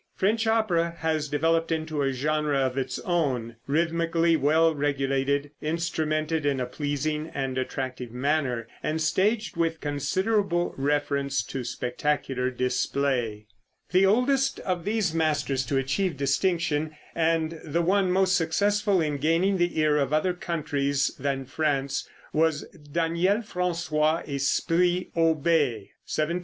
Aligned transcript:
French 0.15 0.47
opera 0.47 0.95
has 1.01 1.27
developed 1.29 1.71
into 1.71 2.01
a 2.01 2.11
genre 2.11 2.57
of 2.57 2.75
its 2.75 2.97
own, 3.05 3.57
rhythmically 3.67 4.35
well 4.35 4.73
regulated, 4.73 5.51
instrumented 5.61 6.43
in 6.43 6.59
a 6.59 6.65
pleasing 6.65 7.29
and 7.35 7.55
attractive 7.55 8.09
manner, 8.11 8.67
and 8.81 8.99
staged 8.99 9.55
with 9.57 9.79
considerable 9.79 10.73
reference 10.75 11.43
to 11.43 11.63
spectacular 11.63 12.49
display. 12.49 13.45
[Illustration: 13.91 13.91
Fig. 13.91 14.01
90. 14.01 14.05
AUBER.] 14.05 14.17
The 14.17 14.19
oldest 14.19 14.59
of 14.61 14.85
these 14.85 15.13
masters 15.13 15.63
to 15.67 15.77
achieve 15.77 16.17
distinction, 16.17 16.95
and 17.13 17.59
the 17.63 17.83
one 17.83 18.09
most 18.09 18.35
successful 18.35 19.01
in 19.01 19.17
gaining 19.19 19.57
the 19.59 19.77
ear 19.79 19.97
of 19.97 20.11
other 20.11 20.33
countries 20.33 21.11
than 21.19 21.45
France, 21.45 22.09
was 22.33 22.63
Daniel 22.71 23.43
François 23.43 24.27
Esprit 24.27 25.11
Auber 25.15 25.19
(1782 25.21 25.21
1870). 25.21 26.39